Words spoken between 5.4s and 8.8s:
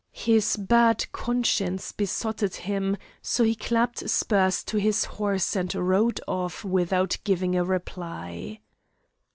and rode off without giving a reply.